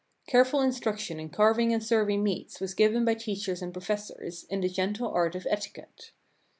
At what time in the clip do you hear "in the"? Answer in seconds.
4.49-4.67